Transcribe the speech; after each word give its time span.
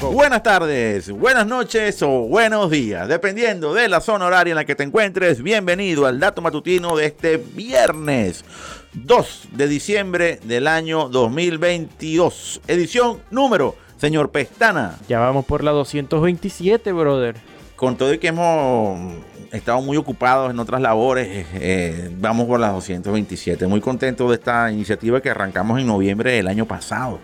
Buenas 0.00 0.44
tardes, 0.44 1.10
buenas 1.10 1.44
noches 1.44 2.00
o 2.02 2.20
buenos 2.22 2.70
días, 2.70 3.08
dependiendo 3.08 3.74
de 3.74 3.88
la 3.88 4.00
zona 4.00 4.26
horaria 4.26 4.52
en 4.52 4.56
la 4.56 4.64
que 4.64 4.76
te 4.76 4.84
encuentres. 4.84 5.42
Bienvenido 5.42 6.06
al 6.06 6.20
dato 6.20 6.40
matutino 6.40 6.96
de 6.96 7.06
este 7.06 7.36
viernes 7.36 8.44
2 8.92 9.48
de 9.52 9.66
diciembre 9.66 10.38
del 10.44 10.68
año 10.68 11.08
2022. 11.08 12.60
Edición 12.68 13.18
número, 13.30 13.74
señor 13.96 14.30
Pestana. 14.30 14.96
Ya 15.08 15.18
vamos 15.18 15.44
por 15.44 15.64
la 15.64 15.72
227, 15.72 16.92
brother. 16.92 17.34
Con 17.74 17.96
todo 17.96 18.14
y 18.14 18.18
que 18.18 18.28
hemos 18.28 19.16
estado 19.50 19.82
muy 19.82 19.96
ocupados 19.96 20.50
en 20.50 20.60
otras 20.60 20.80
labores, 20.80 21.46
eh, 21.54 22.10
vamos 22.18 22.46
por 22.46 22.60
las 22.60 22.72
227. 22.72 23.66
Muy 23.66 23.80
contento 23.80 24.28
de 24.28 24.36
esta 24.36 24.70
iniciativa 24.70 25.20
que 25.20 25.30
arrancamos 25.30 25.80
en 25.80 25.88
noviembre 25.88 26.32
del 26.32 26.46
año 26.46 26.66
pasado. 26.66 27.18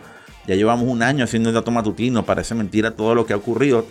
Ya 0.47 0.55
llevamos 0.55 0.89
un 0.89 1.03
año 1.03 1.25
haciendo 1.25 1.49
el 1.49 1.55
dato 1.55 1.71
matutino, 1.71 2.25
parece 2.25 2.55
mentira 2.55 2.91
todo 2.91 3.15
lo 3.15 3.27
que 3.27 3.33
ha 3.33 3.37
ocurrido. 3.37 3.87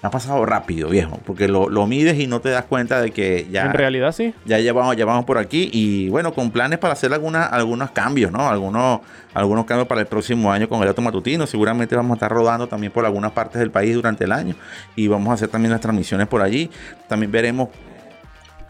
Ha 0.00 0.10
pasado 0.10 0.46
rápido, 0.46 0.88
viejo, 0.88 1.18
porque 1.26 1.48
lo, 1.48 1.68
mides 1.88 2.20
y 2.20 2.28
no 2.28 2.40
te 2.40 2.50
das 2.50 2.64
cuenta 2.66 3.00
de 3.00 3.10
que 3.10 3.48
ya... 3.50 3.64
En 3.64 3.72
realidad 3.72 4.12
sí. 4.12 4.32
Ya 4.44 4.60
llevamos, 4.60 4.96
ya 4.96 5.04
vamos 5.04 5.24
por 5.24 5.38
aquí 5.38 5.70
y 5.72 6.08
bueno, 6.08 6.32
con 6.32 6.52
planes 6.52 6.78
para 6.78 6.92
hacer 6.92 7.12
algunas, 7.12 7.52
algunos 7.52 7.90
cambios, 7.90 8.30
¿no? 8.30 8.48
Algunos, 8.48 9.00
algunos 9.34 9.64
cambios 9.64 9.88
para 9.88 10.00
el 10.00 10.06
próximo 10.06 10.52
año 10.52 10.68
con 10.68 10.80
el 10.82 10.86
dato 10.86 11.02
matutino. 11.02 11.48
Seguramente 11.48 11.96
vamos 11.96 12.12
a 12.12 12.14
estar 12.14 12.30
rodando 12.30 12.68
también 12.68 12.92
por 12.92 13.04
algunas 13.04 13.32
partes 13.32 13.58
del 13.58 13.72
país 13.72 13.92
durante 13.92 14.22
el 14.22 14.30
año 14.30 14.54
y 14.94 15.08
vamos 15.08 15.32
a 15.32 15.34
hacer 15.34 15.48
también 15.48 15.72
las 15.72 15.80
transmisiones 15.80 16.28
por 16.28 16.42
allí. 16.42 16.70
También 17.08 17.32
veremos 17.32 17.70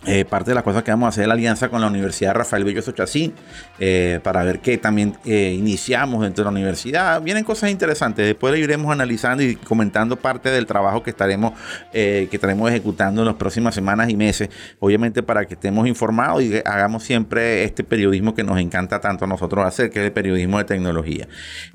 eh, 0.07 0.25
parte 0.25 0.53
de 0.53 0.55
las 0.55 0.63
cosas 0.63 0.85
que 0.85 0.93
vamos 0.93 1.07
a 1.07 1.09
hacer 1.09 1.23
es 1.23 1.29
la 1.29 1.35
alianza 1.35 1.69
con 1.69 1.81
la 1.81 1.89
Universidad 1.89 2.33
Rafael 2.33 2.65
Belloso 2.65 2.93
Chacín 2.93 3.35
eh, 3.81 4.21
para 4.23 4.45
ver 4.45 4.61
qué 4.61 4.79
también 4.79 5.17
eh, 5.25 5.55
iniciamos 5.59 6.23
dentro 6.23 6.45
de 6.45 6.51
la 6.51 6.51
universidad. 6.53 7.21
Vienen 7.21 7.45
cosas 7.45 7.71
interesantes. 7.71 8.25
Después 8.25 8.53
lo 8.53 8.59
iremos 8.59 8.93
analizando 8.93 9.43
y 9.43 9.57
comentando 9.57 10.17
parte 10.17 10.51
del 10.51 10.67
trabajo 10.67 11.03
que 11.03 11.11
estaremos, 11.11 11.53
que 11.93 12.29
estaremos 12.31 12.71
ejecutando 12.71 13.23
en 13.23 13.27
las 13.27 13.37
próximas 13.37 13.75
semanas 13.75 14.09
y 14.09 14.17
meses. 14.17 14.49
Obviamente 14.79 15.23
para 15.23 15.45
que 15.47 15.55
estemos 15.55 15.87
informados 15.89 16.43
y 16.43 16.57
hagamos 16.65 17.03
siempre 17.03 17.65
este 17.65 17.83
periodismo 17.83 18.35
que 18.35 18.45
nos 18.45 18.59
encanta 18.59 19.01
tanto 19.01 19.25
a 19.25 19.29
nosotros 19.29 19.67
hacer, 19.67 19.91
que 19.91 20.01
es 20.01 20.07
el 20.07 20.13
periodismo 20.13 20.59
de 20.59 20.65
tecnología. 20.65 21.29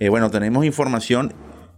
bueno, 0.09 0.31
tenemos 0.31 0.65
información 0.65 1.33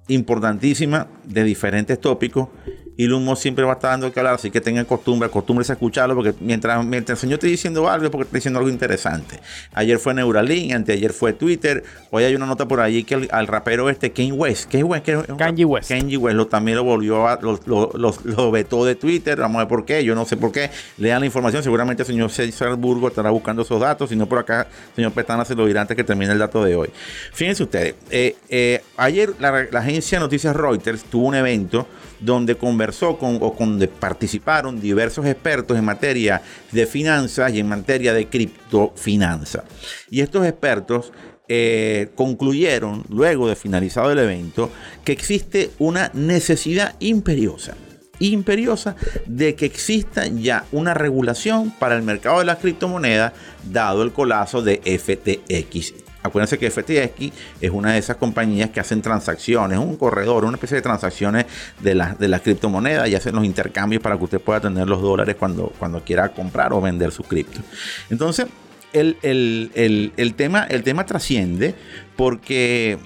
importantísima 0.07 1.07
de 1.23 1.43
diferentes 1.43 1.99
tópicos 1.99 2.49
y 2.97 3.05
el 3.05 3.13
humo 3.13 3.35
siempre 3.35 3.65
va 3.65 3.73
a 3.73 3.75
estar 3.75 3.91
dando 3.91 4.11
que 4.11 4.19
hablar, 4.19 4.35
así 4.35 4.51
que 4.51 4.61
tengan 4.61 4.85
costumbre, 4.85 5.27
acostúmbrense 5.27 5.73
a 5.73 5.75
escucharlo, 5.75 6.15
porque 6.15 6.33
mientras, 6.39 6.85
mientras 6.85 7.17
el 7.17 7.21
señor 7.21 7.35
esté 7.35 7.47
diciendo 7.47 7.89
algo, 7.89 8.05
es 8.05 8.11
porque 8.11 8.23
está 8.25 8.37
diciendo 8.37 8.59
algo 8.59 8.69
interesante. 8.69 9.39
Ayer 9.73 9.99
fue 9.99 10.13
Neuralink, 10.13 10.73
anteayer 10.73 11.11
fue 11.11 11.33
Twitter, 11.33 11.83
hoy 12.11 12.23
hay 12.23 12.35
una 12.35 12.45
nota 12.45 12.67
por 12.67 12.79
allí 12.79 13.03
que 13.03 13.27
al 13.31 13.47
rapero 13.47 13.89
este, 13.89 14.11
Kanye 14.11 14.31
West, 14.31 14.71
Kanye 14.71 14.83
West, 14.83 15.05
Kanye 15.37 15.65
West, 15.65 15.89
Kanye 15.89 16.17
West 16.17 16.35
lo, 16.35 16.47
también 16.47 16.77
lo 16.77 16.83
volvió 16.83 17.27
a, 17.27 17.39
lo, 17.41 17.59
lo, 17.65 18.52
vetó 18.52 18.85
de 18.85 18.95
Twitter, 18.95 19.37
vamos 19.37 19.57
a 19.57 19.59
ver 19.59 19.67
por 19.67 19.85
qué, 19.85 20.03
yo 20.03 20.15
no 20.15 20.25
sé 20.25 20.37
por 20.37 20.52
qué, 20.52 20.69
lean 20.97 21.19
la 21.19 21.25
información, 21.25 21.63
seguramente 21.63 22.03
el 22.03 22.07
señor 22.07 22.31
César 22.31 22.75
Burgo 22.75 23.09
estará 23.09 23.30
buscando 23.30 23.63
esos 23.63 23.80
datos, 23.80 24.09
si 24.09 24.15
no 24.15 24.27
por 24.27 24.39
acá, 24.39 24.67
el 24.89 24.95
señor 24.95 25.11
Petana 25.11 25.43
se 25.43 25.55
lo 25.55 25.65
dirá 25.65 25.81
antes 25.81 25.97
que 25.97 26.03
termine 26.03 26.31
el 26.31 26.39
dato 26.39 26.63
de 26.63 26.75
hoy. 26.75 26.89
Fíjense 27.33 27.63
ustedes, 27.63 27.95
eh, 28.09 28.35
eh, 28.49 28.81
ayer 28.95 29.33
la, 29.39 29.67
la 29.69 29.80
agencia 29.80 30.17
de 30.17 30.23
noticias 30.23 30.55
Reuters 30.55 31.03
tuvo 31.03 31.27
un 31.27 31.35
evento 31.35 31.87
donde 32.19 32.55
conversó 32.55 33.17
con 33.17 33.38
o 33.41 33.55
donde 33.58 33.88
participaron 33.88 34.80
diversos 34.80 35.25
expertos 35.25 35.77
en 35.77 35.85
materia 35.85 36.41
de 36.71 36.85
finanzas 36.85 37.53
y 37.53 37.59
en 37.59 37.67
materia 37.67 38.13
de 38.13 38.27
criptofinanza. 38.27 39.63
Y 40.09 40.21
estos 40.21 40.45
expertos 40.45 41.11
eh, 41.47 42.09
concluyeron, 42.16 43.03
luego 43.09 43.47
de 43.47 43.55
finalizado 43.55 44.11
el 44.11 44.19
evento, 44.19 44.71
que 45.03 45.11
existe 45.11 45.71
una 45.80 46.11
necesidad 46.13 46.95
imperiosa 46.99 47.76
imperiosa 48.17 48.95
de 49.26 49.55
que 49.55 49.65
exista 49.65 50.26
ya 50.26 50.64
una 50.71 50.93
regulación 50.93 51.70
para 51.71 51.97
el 51.97 52.02
mercado 52.02 52.39
de 52.39 52.45
las 52.45 52.59
criptomonedas 52.59 53.33
dado 53.70 54.03
el 54.03 54.14
colapso 54.14 54.61
de 54.61 54.77
FTX 54.77 56.05
Acuérdense 56.25 56.58
que 56.58 56.69
FTX 56.69 57.31
es 57.61 57.71
una 57.71 57.93
de 57.93 57.99
esas 57.99 58.17
compañías 58.17 58.69
que 58.69 58.80
hacen 58.80 59.02
transacciones, 59.02 59.77
un 59.77 59.95
corredor, 59.95 60.45
una 60.45 60.55
especie 60.55 60.75
de 60.75 60.81
transacciones 60.81 61.45
de 61.81 61.95
las 61.95 62.17
de 62.19 62.39
criptomonedas 62.39 63.09
y 63.09 63.15
hacen 63.15 63.36
los 63.36 63.45
intercambios 63.45 64.02
para 64.02 64.17
que 64.17 64.23
usted 64.23 64.41
pueda 64.41 64.59
tener 64.59 64.87
los 64.87 65.02
dólares 65.02 65.35
cuando, 65.37 65.71
cuando 65.80 66.03
quiera 66.03 66.30
comprar 66.30 66.73
o 66.73 66.81
vender 66.81 67.11
su 67.11 67.23
cripto. 67.23 67.61
Entonces, 68.09 68.47
el, 68.93 70.33
tema, 70.35 70.65
el 70.69 70.83
tema 70.83 71.05
trasciende 71.05 71.75
porque 72.15 72.97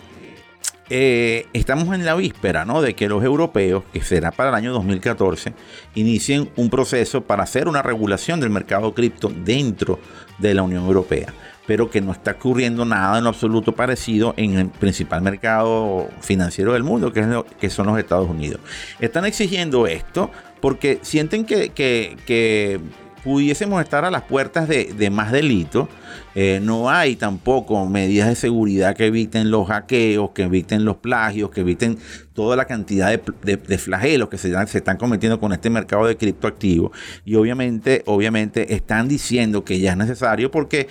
eh, 0.89 1.47
estamos 1.53 1.93
en 1.93 2.05
la 2.05 2.15
víspera 2.15 2.65
¿no? 2.65 2.81
de 2.81 2.95
que 2.95 3.07
los 3.07 3.23
europeos, 3.23 3.83
que 3.93 4.01
será 4.01 4.31
para 4.31 4.49
el 4.49 4.55
año 4.55 4.73
2014, 4.73 5.53
inicien 5.95 6.49
un 6.55 6.69
proceso 6.69 7.21
para 7.21 7.43
hacer 7.43 7.67
una 7.67 7.81
regulación 7.81 8.39
del 8.39 8.49
mercado 8.49 8.93
cripto 8.93 9.31
dentro 9.43 9.99
de 10.39 10.53
la 10.53 10.63
Unión 10.63 10.85
Europea 10.85 11.33
pero 11.69 11.91
que 11.91 12.01
no 12.01 12.11
está 12.11 12.31
ocurriendo 12.31 12.83
nada 12.83 13.19
en 13.19 13.25
lo 13.25 13.29
absoluto 13.29 13.73
parecido 13.73 14.33
en 14.37 14.57
el 14.57 14.69
principal 14.69 15.21
mercado 15.21 16.09
financiero 16.19 16.73
del 16.73 16.81
mundo, 16.81 17.13
que, 17.13 17.69
son 17.69 17.85
los 17.85 17.99
Estados 17.99 18.27
Unidos. 18.27 18.59
Están 18.99 19.23
exigiendo 19.25 19.85
esto 19.85 20.31
porque 20.61 20.97
sienten 21.03 21.45
que, 21.45 22.81
pudiésemos 23.23 23.81
estar 23.81 24.05
a 24.05 24.11
las 24.11 24.23
puertas 24.23 24.67
de, 24.67 25.09
más 25.11 25.31
delitos. 25.31 25.87
Eh, 26.35 26.59
no 26.61 26.89
hay 26.89 27.15
tampoco 27.15 27.85
medidas 27.85 28.29
de 28.29 28.35
seguridad 28.35 28.95
que 28.95 29.07
eviten 29.07 29.51
los 29.51 29.67
hackeos, 29.67 30.31
que 30.31 30.43
eviten 30.43 30.85
los 30.85 30.97
plagios, 30.97 31.49
que 31.49 31.61
eviten 31.61 31.97
toda 32.33 32.55
la 32.55 32.65
cantidad 32.65 33.09
de, 33.11 33.77
flagelos 33.77 34.29
que 34.29 34.37
se, 34.37 34.53
se, 34.67 34.77
están 34.77 34.97
cometiendo 34.97 35.39
con 35.39 35.53
este 35.53 35.69
mercado 35.69 36.05
de 36.05 36.17
criptoactivos. 36.17 36.91
Y 37.25 37.35
obviamente, 37.35 38.03
obviamente 38.05 38.73
están 38.73 39.07
diciendo 39.07 39.63
que 39.63 39.79
ya 39.79 39.91
es 39.91 39.97
necesario 39.97 40.51
porque 40.51 40.87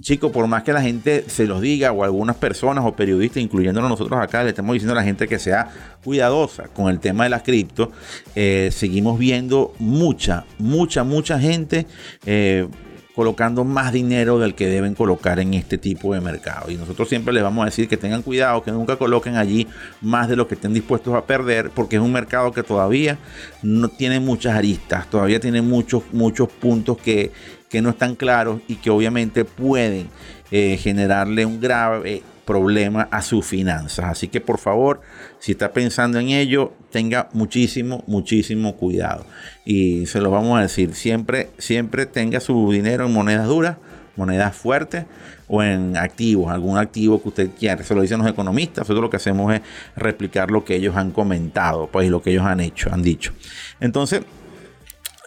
Chicos, 0.00 0.32
por 0.32 0.46
más 0.46 0.62
que 0.62 0.72
la 0.72 0.80
gente 0.80 1.24
se 1.28 1.46
los 1.46 1.60
diga, 1.60 1.92
o 1.92 2.04
algunas 2.04 2.36
personas 2.36 2.84
o 2.86 2.96
periodistas, 2.96 3.42
incluyéndonos 3.42 3.90
nosotros 3.90 4.18
acá, 4.18 4.42
le 4.42 4.50
estamos 4.50 4.72
diciendo 4.72 4.92
a 4.92 4.96
la 4.96 5.02
gente 5.02 5.28
que 5.28 5.38
sea 5.38 5.68
cuidadosa 6.02 6.68
con 6.68 6.88
el 6.88 7.00
tema 7.00 7.24
de 7.24 7.30
las 7.30 7.42
cripto, 7.42 7.92
eh, 8.34 8.70
seguimos 8.72 9.18
viendo 9.18 9.74
mucha, 9.78 10.46
mucha, 10.58 11.04
mucha 11.04 11.38
gente 11.38 11.86
eh, 12.24 12.66
colocando 13.14 13.64
más 13.64 13.92
dinero 13.92 14.38
del 14.38 14.54
que 14.54 14.68
deben 14.68 14.94
colocar 14.94 15.38
en 15.38 15.52
este 15.52 15.76
tipo 15.76 16.14
de 16.14 16.22
mercado. 16.22 16.70
Y 16.70 16.76
nosotros 16.76 17.06
siempre 17.06 17.34
les 17.34 17.42
vamos 17.42 17.62
a 17.62 17.66
decir 17.66 17.86
que 17.86 17.98
tengan 17.98 18.22
cuidado, 18.22 18.62
que 18.62 18.72
nunca 18.72 18.96
coloquen 18.96 19.36
allí 19.36 19.66
más 20.00 20.28
de 20.28 20.36
lo 20.36 20.48
que 20.48 20.54
estén 20.54 20.72
dispuestos 20.72 21.14
a 21.14 21.26
perder, 21.26 21.68
porque 21.70 21.96
es 21.96 22.02
un 22.02 22.12
mercado 22.12 22.52
que 22.52 22.62
todavía 22.62 23.18
no 23.62 23.88
tiene 23.88 24.20
muchas 24.20 24.56
aristas, 24.56 25.10
todavía 25.10 25.40
tiene 25.40 25.60
muchos, 25.60 26.04
muchos 26.12 26.48
puntos 26.48 26.96
que 26.96 27.32
que 27.70 27.80
no 27.80 27.90
están 27.90 28.16
claros 28.16 28.60
y 28.68 28.76
que 28.76 28.90
obviamente 28.90 29.44
pueden 29.46 30.08
eh, 30.50 30.76
generarle 30.76 31.46
un 31.46 31.60
grave 31.60 32.22
problema 32.44 33.08
a 33.12 33.22
sus 33.22 33.46
finanzas. 33.46 34.06
Así 34.06 34.26
que 34.26 34.40
por 34.40 34.58
favor, 34.58 35.00
si 35.38 35.52
está 35.52 35.72
pensando 35.72 36.18
en 36.18 36.30
ello, 36.30 36.72
tenga 36.90 37.28
muchísimo, 37.32 38.02
muchísimo 38.08 38.76
cuidado. 38.76 39.24
Y 39.64 40.06
se 40.06 40.20
lo 40.20 40.32
vamos 40.32 40.58
a 40.58 40.62
decir, 40.62 40.94
siempre, 40.94 41.50
siempre 41.58 42.06
tenga 42.06 42.40
su 42.40 42.72
dinero 42.72 43.06
en 43.06 43.12
monedas 43.12 43.46
duras, 43.46 43.76
monedas 44.16 44.56
fuertes 44.56 45.04
o 45.46 45.62
en 45.62 45.96
activos, 45.96 46.50
algún 46.50 46.76
activo 46.76 47.22
que 47.22 47.28
usted 47.28 47.50
quiera. 47.56 47.84
Se 47.84 47.94
lo 47.94 48.02
dicen 48.02 48.18
los 48.18 48.28
economistas, 48.28 48.78
nosotros 48.78 49.02
lo 49.02 49.10
que 49.10 49.18
hacemos 49.18 49.54
es 49.54 49.60
replicar 49.94 50.50
lo 50.50 50.64
que 50.64 50.74
ellos 50.74 50.96
han 50.96 51.12
comentado, 51.12 51.86
pues 51.86 52.10
lo 52.10 52.20
que 52.20 52.30
ellos 52.30 52.44
han 52.44 52.58
hecho, 52.58 52.92
han 52.92 53.02
dicho. 53.02 53.32
Entonces, 53.78 54.22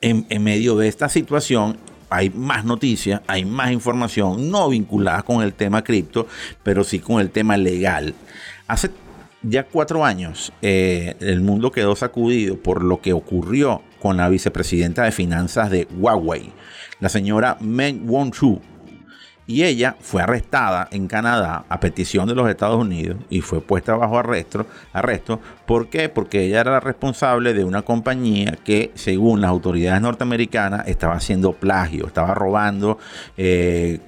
en, 0.02 0.26
en 0.30 0.44
medio 0.44 0.76
de 0.76 0.90
esta 0.90 1.08
situación, 1.08 1.78
hay 2.14 2.30
más 2.30 2.64
noticias, 2.64 3.22
hay 3.28 3.44
más 3.44 3.72
información, 3.72 4.52
no 4.52 4.70
vinculada 4.70 5.24
con 5.24 5.42
el 5.42 5.54
tema 5.54 5.84
cripto, 5.84 6.28
pero 6.62 6.84
sí 6.84 7.00
con 7.00 7.20
el 7.20 7.32
tema 7.32 7.58
legal. 7.58 8.14
Hace 8.68 8.92
ya 9.42 9.64
cuatro 9.64 10.06
años 10.06 10.54
eh, 10.62 11.16
el 11.20 11.42
mundo 11.42 11.72
quedó 11.72 11.96
sacudido 11.96 12.58
por 12.58 12.84
lo 12.84 13.02
que 13.02 13.14
ocurrió 13.14 13.82
con 14.00 14.18
la 14.18 14.30
vicepresidenta 14.30 15.04
de 15.04 15.12
finanzas 15.12 15.72
de 15.72 15.88
Huawei, 15.98 16.52
la 17.00 17.10
señora 17.10 17.58
Meng 17.60 18.08
Wanzhou 18.08 18.62
y 19.46 19.64
ella 19.64 19.96
fue 20.00 20.22
arrestada 20.22 20.88
en 20.92 21.08
Canadá 21.08 21.66
a 21.68 21.80
petición 21.80 22.28
de 22.28 22.36
los 22.36 22.50
Estados 22.50 22.80
Unidos 22.80 23.18
y 23.30 23.42
fue 23.42 23.62
puesta 23.62 23.96
bajo 23.96 24.18
arresto. 24.18 24.66
arresto. 24.94 25.40
¿Por 25.66 25.90
qué? 25.90 26.10
Porque 26.10 26.46
ella 26.46 26.62
era 26.62 26.72
la 26.72 26.80
responsable 26.80 27.54
de 27.54 27.64
una 27.66 27.82
compañía 27.82 28.58
que, 28.64 28.92
según 28.96 29.42
las 29.42 29.50
autoridades 29.50 30.02
norteamericanas, 30.02 30.88
estaba 30.88 31.16
haciendo 31.16 31.54
plagio, 31.54 32.08
estaba 32.08 32.34
robando 32.34 32.98
eh, 33.38 34.00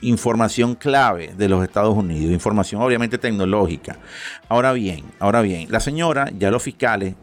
información 0.00 0.74
clave 0.74 1.32
de 1.36 1.48
los 1.48 1.62
Estados 1.62 1.96
Unidos, 1.96 2.32
información 2.32 2.82
obviamente 2.82 3.18
tecnológica. 3.18 3.96
Ahora 4.48 4.72
bien, 4.72 5.04
ahora 5.18 5.42
bien, 5.42 5.68
la 5.70 5.80
señora, 5.80 6.30
ya 6.36 6.50
los 6.50 6.62
fiscales 6.62 7.14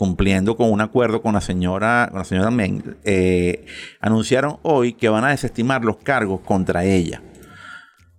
cumpliendo 0.00 0.56
con 0.56 0.72
un 0.72 0.80
acuerdo 0.80 1.20
con 1.20 1.34
la 1.34 1.42
señora, 1.42 2.08
con 2.08 2.20
la 2.20 2.24
señora 2.24 2.50
Meng, 2.50 2.96
eh, 3.04 3.66
anunciaron 4.00 4.56
hoy 4.62 4.94
que 4.94 5.10
van 5.10 5.24
a 5.24 5.28
desestimar 5.28 5.84
los 5.84 5.98
cargos 5.98 6.40
contra 6.40 6.86
ella. 6.86 7.20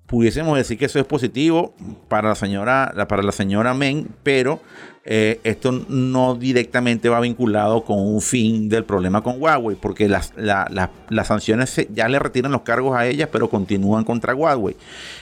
pudiésemos 0.05 0.55
decir 0.55 0.77
que 0.77 0.85
eso 0.85 0.99
es 0.99 1.05
positivo 1.05 1.73
para 2.07 2.29
la 2.29 2.35
señora, 2.35 2.93
para 3.09 3.23
la 3.23 3.31
señora 3.31 3.73
Men, 3.73 4.09
pero 4.21 4.61
eh, 5.05 5.39
esto 5.43 5.71
no 5.71 6.35
directamente 6.35 7.09
va 7.09 7.19
vinculado 7.19 7.83
con 7.83 7.97
un 7.97 8.21
fin 8.21 8.69
del 8.69 8.83
problema 8.83 9.23
con 9.23 9.41
Huawei, 9.41 9.75
porque 9.75 10.07
las, 10.07 10.33
las 10.35 11.27
sanciones 11.27 11.87
ya 11.91 12.07
le 12.09 12.19
retiran 12.19 12.51
los 12.51 12.61
cargos 12.61 12.95
a 12.95 13.07
ella, 13.07 13.31
pero 13.31 13.49
continúan 13.49 14.03
contra 14.03 14.35
Huawei. 14.35 14.75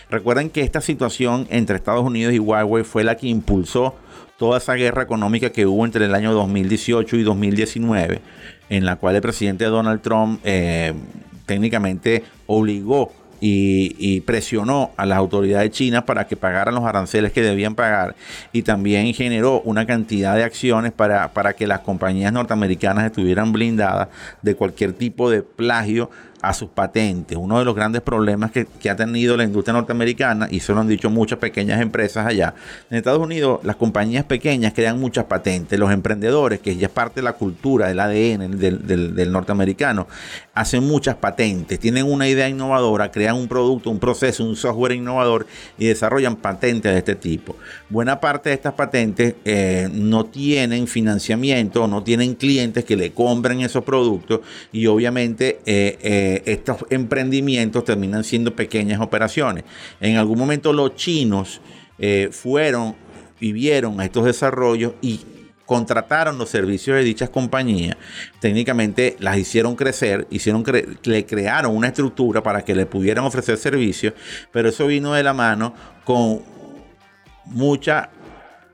Recuerden 0.10 0.50
que 0.50 0.60
esta 0.60 0.82
situación 0.82 1.48
entre 1.50 1.78
Estados 1.78 2.04
Unidos 2.04 2.34
y 2.34 2.40
Huawei 2.40 2.84
fue 2.84 3.06
la 3.06 3.16
que 3.16 3.28
impulsó 3.28 3.96
toda 4.40 4.58
esa 4.58 4.74
guerra 4.74 5.04
económica 5.04 5.52
que 5.52 5.66
hubo 5.68 5.86
entre 5.86 6.06
el 6.06 6.16
año 6.16 6.34
2018 6.34 7.18
y 7.18 7.24
2019, 7.24 8.22
en 8.70 8.86
la 8.86 8.96
cual 8.96 9.16
el 9.16 9.22
presidente 9.22 9.66
Donald 9.66 10.02
Trump 10.02 10.40
eh, 10.46 10.94
técnicamente 11.46 12.24
obligó 12.48 13.12
y, 13.42 14.22
presionó 14.22 14.92
a 14.98 15.06
las 15.06 15.18
autoridades 15.18 15.72
chinas 15.72 16.04
para 16.04 16.28
que 16.28 16.36
pagaran 16.36 16.76
los 16.76 16.84
aranceles 16.84 17.32
que 17.32 17.42
debían 17.42 17.76
pagar 17.76 18.16
y 18.52 18.64
también 18.64 19.14
generó 19.14 19.62
una 19.62 19.86
cantidad 19.86 20.36
de 20.36 20.44
acciones 20.44 20.92
para, 20.92 21.34
para 21.34 21.54
que 21.54 21.68
las 21.68 21.80
compañías 21.80 22.34
norteamericanas 22.34 23.06
estuvieran 23.06 23.52
blindadas 23.52 24.10
de 24.42 24.56
cualquier 24.56 24.94
tipo 24.94 25.30
de 25.30 25.42
plagio 25.42 26.10
a 26.42 26.54
sus 26.54 26.70
patentes. 26.70 27.38
Uno 27.38 27.60
de 27.60 27.66
los 27.66 27.76
grandes 27.76 28.02
problemas 28.02 28.52
que, 28.52 28.68
ha 28.90 28.96
tenido 28.96 29.38
la 29.38 29.44
industria 29.44 29.74
norteamericana, 29.74 30.48
y 30.50 30.58
eso 30.58 30.74
lo 30.74 30.82
han 30.82 30.88
dicho 30.88 31.10
muchas 31.10 31.40
pequeñas 31.40 31.82
empresas 31.82 32.26
allá, 32.26 32.54
en 32.90 32.98
Estados 32.98 33.20
Unidos 33.20 33.60
las 33.64 33.76
compañías 33.76 34.26
pequeñas 34.26 34.74
crean 34.74 35.00
muchas 35.00 35.26
patentes. 35.26 35.80
Los 35.80 35.92
emprendedores, 35.92 36.60
que 36.60 36.76
ya 36.76 36.88
es 36.88 36.94
parte 36.94 37.16
de 37.20 37.24
la 37.24 37.34
cultura, 37.34 37.88
del 37.88 38.00
ADN 38.00 38.58
del, 38.58 39.32
norteamericano, 39.32 40.08
hacen 40.54 40.84
muchas 40.84 41.16
patentes, 41.16 41.80
tienen 41.80 42.06
una 42.06 42.28
idea 42.28 42.50
innovadora, 42.50 43.12
crean 43.12 43.36
un 43.36 43.48
producto, 43.48 43.90
un 43.90 44.00
proceso, 44.00 44.44
un 44.44 44.56
software 44.56 44.94
innovador 44.94 45.48
y 45.78 45.86
desarrollan 45.86 46.36
patentes 46.36 46.92
de 46.92 46.98
este 46.98 47.16
tipo. 47.16 47.56
Buena 47.90 48.20
parte 48.20 48.50
de 48.50 48.56
estas 48.56 48.74
patentes 48.74 49.36
eh, 49.46 49.90
no 49.92 50.26
tienen 50.26 50.88
financiamiento, 50.88 51.88
no 51.88 52.04
tienen 52.04 52.36
clientes 52.36 52.84
que 52.86 52.96
le 52.96 53.12
compren 53.12 53.62
esos 53.62 53.84
productos 53.84 54.42
y 54.72 54.88
obviamente 54.88 55.60
eh, 55.66 55.98
eh, 56.02 56.29
estos 56.46 56.86
emprendimientos 56.90 57.86
terminan 57.86 58.24
siendo 58.24 58.56
pequeñas 58.56 59.02
operaciones. 59.02 59.64
En 60.02 60.18
algún 60.18 60.38
momento 60.38 60.74
los 60.74 60.96
chinos 60.96 61.62
eh, 61.98 62.30
fueron 62.32 62.96
y 63.40 63.52
vieron 63.52 64.02
estos 64.02 64.26
desarrollos 64.26 64.94
y 65.02 65.22
contrataron 65.70 66.40
los 66.40 66.50
servicios 66.50 66.98
de 66.98 67.04
dichas 67.04 67.30
compañías, 67.30 67.96
técnicamente 68.40 69.16
las 69.20 69.38
hicieron 69.38 69.76
crecer, 69.76 70.26
hicieron 70.32 70.64
le 71.04 71.26
crearon 71.28 71.76
una 71.76 71.90
estructura 71.90 72.42
para 72.42 72.64
que 72.66 72.74
le 72.74 72.88
pudieran 72.88 73.24
ofrecer 73.24 73.56
servicios, 73.58 74.16
pero 74.52 74.70
eso 74.70 74.88
vino 74.88 75.14
de 75.14 75.22
la 75.22 75.36
mano 75.36 75.76
con 76.04 76.42
mucha 77.46 78.10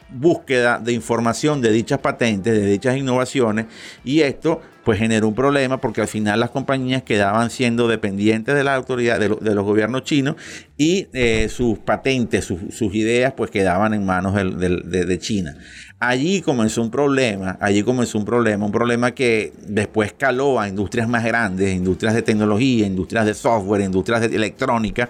búsqueda 0.09 0.79
de 0.79 0.93
información 0.93 1.59
de 1.59 1.73
dichas 1.73 1.99
patentes, 1.99 2.53
de 2.53 2.65
dichas 2.65 2.95
innovaciones, 2.95 3.65
y 4.05 4.21
esto 4.21 4.61
pues 4.85 4.99
generó 4.99 5.27
un 5.27 5.35
problema 5.35 5.81
porque 5.81 5.99
al 5.99 6.07
final 6.07 6.39
las 6.39 6.51
compañías 6.51 7.01
quedaban 7.01 7.49
siendo 7.49 7.87
dependientes 7.87 8.53
de 8.53 8.63
la 8.63 8.75
autoridad, 8.75 9.19
de, 9.19 9.27
los 9.27 9.65
gobiernos 9.65 10.03
chinos, 10.03 10.35
y 10.77 11.07
eh, 11.13 11.47
sus 11.49 11.79
patentes, 11.79 12.45
sus 12.45 12.95
ideas, 12.95 13.33
pues 13.33 13.49
quedaban 13.49 13.93
en 13.93 14.05
manos 14.05 14.35
de, 14.35 15.19
China. 15.19 15.55
Allí 15.97 16.41
comenzó 16.41 16.81
un 16.81 16.91
problema, 16.91 17.57
allí 17.61 17.81
comenzó 17.81 18.17
un 18.17 18.25
problema, 18.25 18.65
un 18.65 18.71
problema 18.73 19.11
que 19.11 19.53
después 19.65 20.11
caló 20.11 20.59
a 20.59 20.67
industrias 20.67 21.07
más 21.07 21.23
grandes, 21.23 21.73
industrias 21.73 22.13
de 22.13 22.21
tecnología, 22.21 22.85
industrias 22.85 23.25
de 23.25 23.33
software, 23.33 23.81
industrias 23.81 24.19
de 24.19 24.35
electrónica, 24.35 25.09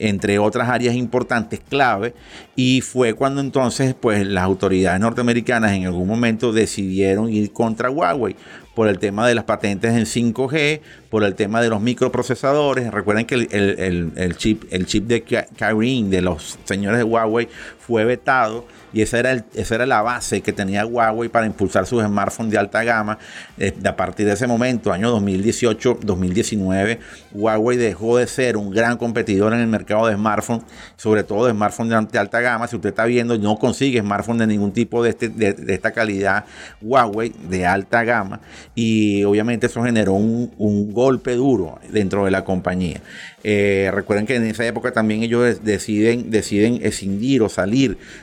entre 0.00 0.40
otras 0.40 0.68
áreas 0.68 0.96
importantes, 0.96 1.60
clave, 1.60 2.14
y 2.56 2.80
fue 2.80 3.14
cuando 3.14 3.40
entonces 3.40 3.94
pues 3.94 4.26
las 4.26 4.42
autoridades 4.42 5.00
norteamericanas 5.00 5.72
en 5.72 5.86
algún 5.86 6.08
momento 6.08 6.52
decidieron 6.52 7.32
ir 7.32 7.52
contra 7.52 7.88
Huawei 7.88 8.34
por 8.74 8.88
el 8.88 8.98
tema 8.98 9.26
de 9.26 9.34
las 9.34 9.44
patentes 9.44 9.92
en 9.92 10.04
5G, 10.04 10.80
por 11.08 11.24
el 11.24 11.34
tema 11.34 11.62
de 11.62 11.68
los 11.68 11.80
microprocesadores. 11.80 12.92
Recuerden 12.92 13.24
que 13.24 13.34
el, 13.34 14.36
chip, 14.36 14.64
el 14.70 14.86
chip 14.86 15.03
de 15.06 15.22
Kirin 15.22 16.10
de 16.10 16.20
los 16.20 16.58
señores 16.64 16.98
de 16.98 17.04
Huawei 17.04 17.48
fue 17.86 18.04
vetado 18.04 18.66
y 18.92 19.02
esa 19.02 19.18
era, 19.18 19.32
el, 19.32 19.44
esa 19.54 19.74
era 19.74 19.86
la 19.86 20.02
base 20.02 20.40
que 20.40 20.52
tenía 20.52 20.86
Huawei 20.86 21.28
para 21.28 21.46
impulsar 21.46 21.84
sus 21.84 22.02
smartphones 22.02 22.52
de 22.52 22.58
alta 22.58 22.84
gama. 22.84 23.18
Eh, 23.58 23.74
a 23.84 23.96
partir 23.96 24.24
de 24.24 24.32
ese 24.32 24.46
momento, 24.46 24.92
año 24.92 25.14
2018-2019, 25.20 26.98
Huawei 27.32 27.76
dejó 27.76 28.18
de 28.18 28.26
ser 28.28 28.56
un 28.56 28.70
gran 28.70 28.96
competidor 28.96 29.52
en 29.52 29.60
el 29.60 29.66
mercado 29.66 30.06
de 30.06 30.14
smartphones, 30.14 30.64
sobre 30.96 31.24
todo 31.24 31.46
de 31.46 31.52
smartphones 31.52 32.12
de, 32.12 32.18
alta 32.18 32.40
gama. 32.40 32.68
Si 32.68 32.76
usted 32.76 32.90
está 32.90 33.04
viendo, 33.04 33.36
no 33.36 33.56
consigue 33.56 34.00
smartphones 34.00 34.40
de 34.40 34.46
ningún 34.46 34.72
tipo 34.72 35.02
de, 35.02 35.10
este, 35.10 35.28
de, 35.28 35.74
esta 35.74 35.90
calidad 35.90 36.44
Huawei 36.80 37.34
de 37.48 37.66
alta 37.66 38.04
gama 38.04 38.40
y 38.74 39.24
obviamente 39.24 39.66
eso 39.66 39.82
generó 39.82 40.12
un, 40.12 40.52
un 40.56 40.92
golpe 40.92 41.34
duro 41.34 41.80
dentro 41.90 42.24
de 42.24 42.30
la 42.30 42.44
compañía. 42.44 43.00
Eh, 43.46 43.90
recuerden 43.92 44.24
que 44.24 44.36
en 44.36 44.44
esa 44.44 44.66
época 44.66 44.92
también 44.92 45.22
ellos 45.22 45.62
deciden, 45.62 46.30
deciden 46.30 46.80
escindir 46.82 47.42
o 47.42 47.50
salir 47.50 47.73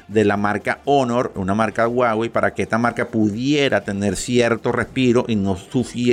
de 0.08 0.24
la 0.24 0.38
marca 0.38 0.80
Honor, 0.86 1.32
una 1.36 1.54
marca 1.54 1.88
Huawei, 1.88 2.30
para 2.30 2.54
que 2.54 2.64
esta 2.64 2.78
marca 2.78 3.08
pudiera 3.10 3.84
tener 3.84 4.16
cierto 4.16 4.72
respiro 4.72 5.26
y 5.28 5.36
no, 5.36 5.58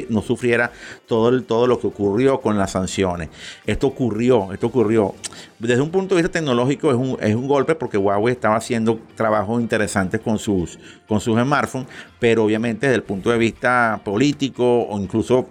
no 0.08 0.22
sufriera 0.22 0.72
todo, 1.06 1.42
todo 1.42 1.66
lo 1.66 1.78
que 1.78 1.86
ocurrió 1.86 2.40
con 2.40 2.58
las 2.58 2.72
sanciones. 2.72 3.28
Esto 3.66 3.86
ocurrió, 3.86 4.52
esto 4.52 4.66
ocurrió. 4.66 5.14
Desde 5.58 5.80
un 5.80 5.90
punto 5.90 6.14
de 6.14 6.22
vista 6.22 6.38
tecnológico 6.38 6.90
es 6.90 6.96
un, 6.96 7.16
es 7.20 7.34
un 7.34 7.46
golpe 7.46 7.74
porque 7.74 7.96
Huawei 7.98 8.32
estaba 8.32 8.56
haciendo 8.56 9.00
trabajos 9.14 9.60
interesantes 9.60 10.20
con 10.20 10.38
sus, 10.38 10.78
con 11.06 11.20
sus 11.20 11.40
smartphones, 11.40 11.88
pero 12.18 12.44
obviamente 12.44 12.86
desde 12.86 12.96
el 12.96 13.02
punto 13.02 13.30
de 13.30 13.38
vista 13.38 14.00
político 14.04 14.82
o 14.88 15.00
incluso 15.00 15.46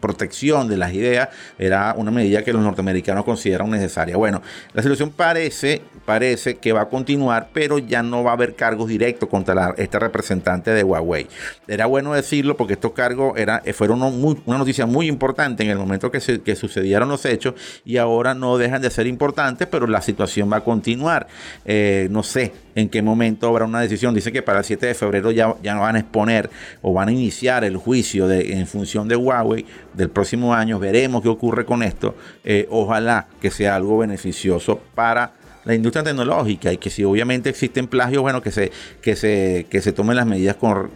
protección 0.00 0.68
de 0.68 0.76
las 0.76 0.92
ideas 0.92 1.28
era 1.58 1.94
una 1.96 2.10
medida 2.10 2.42
que 2.42 2.52
los 2.52 2.62
norteamericanos 2.62 3.24
consideran 3.24 3.70
necesaria. 3.70 4.16
Bueno, 4.16 4.42
la 4.72 4.82
situación 4.82 5.10
parece, 5.10 5.82
parece 6.04 6.56
que 6.56 6.72
va 6.72 6.82
a 6.82 6.88
continuar, 6.88 7.48
pero 7.52 7.78
ya 7.78 8.02
no 8.02 8.24
va 8.24 8.30
a 8.30 8.34
haber 8.34 8.54
cargos 8.54 8.88
directos 8.88 9.28
contra 9.28 9.74
este 9.76 9.98
representante 9.98 10.70
de 10.72 10.84
Huawei. 10.84 11.26
Era 11.68 11.86
bueno 11.86 12.12
decirlo 12.12 12.56
porque 12.56 12.74
estos 12.74 12.92
cargos 12.92 13.38
era, 13.38 13.62
fueron 13.74 14.02
una 14.02 14.58
noticia 14.58 14.86
muy 14.86 15.06
importante 15.08 15.62
en 15.62 15.70
el 15.70 15.78
momento 15.78 16.10
que, 16.10 16.20
se, 16.20 16.40
que 16.40 16.56
sucedieron 16.56 17.08
los 17.08 17.24
hechos 17.24 17.54
y 17.84 17.96
ahora 17.96 18.34
no 18.34 18.58
dejan 18.58 18.82
de 18.82 18.90
ser 18.90 19.06
importantes, 19.06 19.68
pero 19.68 19.86
la 19.86 20.02
situación 20.02 20.50
va 20.52 20.58
a 20.58 20.64
continuar. 20.64 21.26
Eh, 21.64 22.08
no 22.10 22.22
sé 22.22 22.52
en 22.74 22.88
qué 22.88 23.02
momento 23.02 23.48
habrá 23.48 23.64
una 23.64 23.80
decisión. 23.80 24.14
Dice 24.14 24.32
que 24.32 24.42
para 24.42 24.60
el 24.60 24.64
7 24.64 24.86
de 24.86 24.94
febrero 24.94 25.30
ya, 25.30 25.54
ya 25.62 25.74
van 25.74 25.96
a 25.96 26.00
exponer 26.00 26.50
o 26.80 26.92
van 26.92 27.08
a 27.08 27.12
iniciar 27.12 27.64
el 27.64 27.76
juicio 27.76 28.30
en 28.30 28.66
función 28.66 29.08
de 29.08 29.16
Huawei 29.16 29.66
del 29.94 30.10
próximo 30.10 30.54
año. 30.54 30.78
Veremos 30.78 31.22
qué 31.22 31.28
ocurre 31.28 31.64
con 31.64 31.82
esto. 31.82 32.14
Eh, 32.44 32.66
ojalá 32.70 33.26
que 33.40 33.50
sea 33.50 33.76
algo 33.76 33.98
beneficioso 33.98 34.80
para 34.94 35.32
la 35.64 35.74
industria 35.74 36.02
tecnológica 36.02 36.72
y 36.72 36.76
que 36.76 36.90
si 36.90 37.04
obviamente 37.04 37.48
existen 37.48 37.86
plagios, 37.86 38.22
bueno, 38.22 38.42
que 38.42 38.50
se, 38.50 38.72
que 39.00 39.16
se, 39.16 39.66
que 39.70 39.80
se 39.80 39.92
tomen 39.92 40.16
las 40.16 40.26
medidas 40.26 40.56
con 40.56 40.90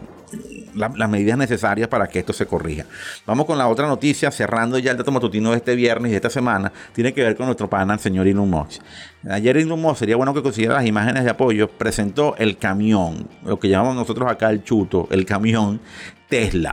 las 0.76 1.11
medidas 1.11 1.38
necesarias 1.38 1.88
para 1.88 2.06
que 2.06 2.21
esto 2.21 2.33
se 2.33 2.47
corrija. 2.47 2.85
Vamos 3.26 3.47
con 3.47 3.59
la 3.59 3.68
otra 3.68 3.87
noticia, 3.87 4.30
cerrando 4.30 4.78
ya 4.78 4.92
el 4.92 4.97
dato 4.97 5.11
matutino 5.11 5.50
de 5.50 5.56
este 5.56 5.75
viernes 5.75 6.11
y 6.11 6.12
de 6.12 6.16
esta 6.16 6.30
semana, 6.30 6.73
tiene 6.92 7.12
que 7.12 7.23
ver 7.23 7.37
con 7.37 7.47
nuestro 7.47 7.68
pana, 7.68 7.99
señor 7.99 8.26
Elon. 8.26 8.47
Ayer 9.28 9.56
Elon 9.56 9.97
sería 9.97 10.16
bueno 10.16 10.33
que 10.33 10.42
considera 10.42 10.75
las 10.75 10.87
imágenes 10.87 11.25
de 11.25 11.30
apoyo, 11.30 11.68
presentó 11.68 12.37
el 12.37 12.59
camión, 12.59 13.28
lo 13.45 13.59
que 13.59 13.68
llamamos 13.68 13.97
nosotros 13.97 14.30
acá 14.30 14.50
el 14.50 14.62
chuto, 14.62 15.09
el 15.11 15.26
camión 15.26 15.80
Tesla. 16.28 16.73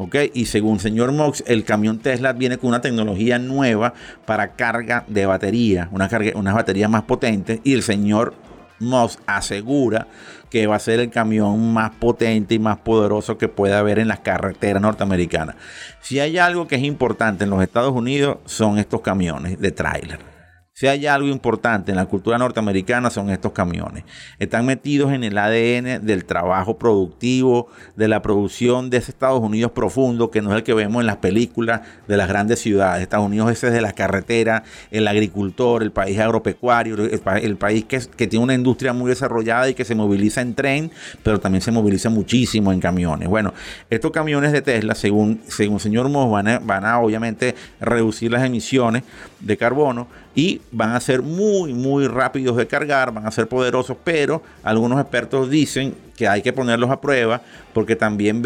¿ok? 0.00 0.16
Y 0.32 0.46
según 0.46 0.80
señor 0.80 1.12
Mox, 1.12 1.44
el 1.46 1.64
camión 1.64 1.98
Tesla 1.98 2.32
viene 2.32 2.56
con 2.56 2.68
una 2.68 2.80
tecnología 2.80 3.38
nueva 3.38 3.92
para 4.24 4.52
carga 4.52 5.04
de 5.08 5.26
batería, 5.26 5.88
una 5.92 6.08
carga, 6.08 6.32
unas 6.36 6.54
baterías 6.54 6.88
más 6.88 7.02
potentes. 7.02 7.60
Y 7.64 7.74
el 7.74 7.82
señor 7.82 8.34
Mox 8.80 9.18
asegura 9.26 10.08
que 10.50 10.66
va 10.66 10.76
a 10.76 10.80
ser 10.80 10.98
el 10.98 11.10
camión 11.10 11.72
más 11.72 11.92
potente 11.92 12.54
y 12.54 12.58
más 12.58 12.78
poderoso 12.78 13.38
que 13.38 13.48
pueda 13.48 13.78
haber 13.78 13.98
en 13.98 14.08
las 14.08 14.20
carreteras 14.20 14.82
norteamericanas. 14.82 15.54
Si 16.00 16.18
hay 16.18 16.38
algo 16.38 16.66
que 16.66 16.74
es 16.76 16.82
importante 16.82 17.44
en 17.44 17.50
los 17.50 17.62
Estados 17.62 17.92
Unidos, 17.92 18.38
son 18.46 18.78
estos 18.78 19.00
camiones 19.00 19.60
de 19.60 19.70
tráiler. 19.70 20.39
Si 20.80 20.86
hay 20.86 21.06
algo 21.06 21.28
importante 21.28 21.92
en 21.92 21.98
la 21.98 22.06
cultura 22.06 22.38
norteamericana 22.38 23.10
son 23.10 23.28
estos 23.28 23.52
camiones. 23.52 24.04
Están 24.38 24.64
metidos 24.64 25.12
en 25.12 25.24
el 25.24 25.36
ADN 25.36 26.06
del 26.06 26.24
trabajo 26.24 26.78
productivo, 26.78 27.68
de 27.96 28.08
la 28.08 28.22
producción 28.22 28.88
de 28.88 28.96
ese 28.96 29.10
Estados 29.10 29.42
Unidos 29.42 29.72
profundo, 29.72 30.30
que 30.30 30.40
no 30.40 30.52
es 30.52 30.56
el 30.56 30.62
que 30.62 30.72
vemos 30.72 31.02
en 31.02 31.06
las 31.06 31.18
películas 31.18 31.82
de 32.08 32.16
las 32.16 32.28
grandes 32.28 32.60
ciudades. 32.60 33.02
Estados 33.02 33.26
Unidos 33.26 33.52
ese 33.52 33.66
es 33.66 33.74
de 33.74 33.82
la 33.82 33.92
carretera, 33.92 34.62
el 34.90 35.06
agricultor, 35.06 35.82
el 35.82 35.92
país 35.92 36.18
agropecuario, 36.18 36.96
el, 36.96 37.56
país 37.58 37.84
que, 37.84 38.26
tiene 38.26 38.42
una 38.42 38.54
industria 38.54 38.94
muy 38.94 39.10
desarrollada 39.10 39.68
y 39.68 39.74
que 39.74 39.84
se 39.84 39.94
moviliza 39.94 40.40
en 40.40 40.54
tren, 40.54 40.90
pero 41.22 41.40
también 41.40 41.60
se 41.60 41.72
moviliza 41.72 42.08
muchísimo 42.08 42.72
en 42.72 42.80
camiones. 42.80 43.28
Bueno, 43.28 43.52
estos 43.90 44.12
camiones 44.12 44.50
de 44.52 44.62
Tesla, 44.62 44.94
según, 44.94 45.42
según 45.46 45.78
señor 45.78 46.08
Moss, 46.08 46.32
van 46.32 46.48
a, 46.48 46.58
van 46.58 46.86
a 46.86 47.00
obviamente 47.00 47.54
reducir 47.80 48.32
las 48.32 48.44
emisiones 48.44 49.02
de 49.40 49.56
carbono 49.56 50.06
y 50.34 50.60
van 50.70 50.90
a 50.90 51.00
ser 51.00 51.22
muy, 51.22 51.72
muy 51.74 52.06
rápidos 52.06 52.56
de 52.56 52.66
cargar, 52.66 53.12
van 53.12 53.26
a 53.26 53.30
ser 53.30 53.48
poderosos, 53.48 53.96
pero 54.04 54.42
algunos 54.62 55.00
expertos 55.00 55.50
dicen 55.50 55.94
que 56.16 56.28
hay 56.28 56.42
que 56.42 56.52
ponerlos 56.52 56.90
a 56.90 57.00
prueba 57.00 57.40
porque 57.72 57.96
también 57.96 58.42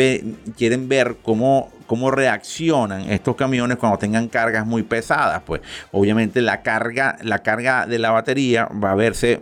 quieren 0.56 0.88
ver 0.88 1.16
cómo, 1.22 1.72
cómo 1.86 2.10
reaccionan 2.10 3.10
estos 3.10 3.36
camiones 3.36 3.78
cuando 3.78 3.98
tengan 3.98 4.28
cargas 4.28 4.66
muy 4.66 4.82
pesadas. 4.82 5.42
Pues 5.44 5.60
obviamente 5.90 6.40
la 6.40 6.62
carga, 6.62 7.16
la 7.22 7.40
carga 7.40 7.86
de 7.86 7.98
la 7.98 8.12
batería 8.12 8.66
va 8.66 8.92
a 8.92 8.94
verse 8.94 9.40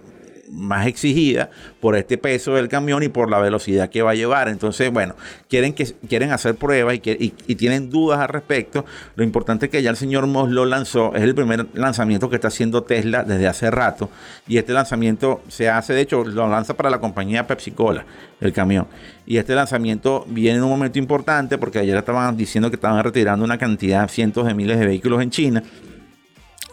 más 0.52 0.86
exigida 0.86 1.50
por 1.80 1.96
este 1.96 2.18
peso 2.18 2.54
del 2.54 2.68
camión 2.68 3.02
y 3.02 3.08
por 3.08 3.30
la 3.30 3.38
velocidad 3.38 3.88
que 3.88 4.02
va 4.02 4.12
a 4.12 4.14
llevar. 4.14 4.48
Entonces, 4.48 4.92
bueno, 4.92 5.16
quieren, 5.48 5.72
quieren 5.72 6.30
hacer 6.30 6.54
pruebas 6.54 6.96
y, 6.96 7.34
y, 7.46 7.54
tienen 7.54 7.90
dudas 7.90 8.20
al 8.20 8.28
respecto. 8.28 8.84
Lo 9.16 9.24
importante 9.24 9.66
es 9.66 9.72
que 9.72 9.82
ya 9.82 9.90
el 9.90 9.96
señor 9.96 10.26
Moss 10.26 10.50
lo 10.50 10.66
lanzó. 10.66 11.14
Es 11.14 11.22
el 11.22 11.34
primer 11.34 11.66
lanzamiento 11.74 12.28
que 12.28 12.36
está 12.36 12.48
haciendo 12.48 12.82
Tesla 12.82 13.24
desde 13.24 13.48
hace 13.48 13.70
rato. 13.70 14.10
Y 14.46 14.58
este 14.58 14.72
lanzamiento 14.72 15.42
se 15.48 15.68
hace, 15.68 15.94
de 15.94 16.02
hecho, 16.02 16.24
lo 16.24 16.48
lanza 16.48 16.74
para 16.74 16.90
la 16.90 17.00
compañía 17.00 17.46
Pepsi 17.46 17.70
Cola, 17.70 18.04
el 18.40 18.52
camión. 18.52 18.86
Y 19.26 19.38
este 19.38 19.54
lanzamiento 19.54 20.26
viene 20.28 20.58
en 20.58 20.64
un 20.64 20.70
momento 20.70 20.98
importante 20.98 21.56
porque 21.56 21.78
ayer 21.78 21.96
estaban 21.96 22.36
diciendo 22.36 22.70
que 22.70 22.76
estaban 22.76 23.02
retirando 23.02 23.44
una 23.44 23.56
cantidad, 23.56 24.08
cientos 24.08 24.46
de 24.46 24.54
miles 24.54 24.78
de 24.78 24.86
vehículos 24.86 25.22
en 25.22 25.30
China. 25.30 25.62